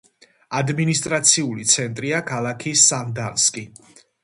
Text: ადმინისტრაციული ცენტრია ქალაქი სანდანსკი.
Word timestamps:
ადმინისტრაციული 0.59 1.67
ცენტრია 1.75 2.23
ქალაქი 2.33 2.75
სანდანსკი. 2.87 3.67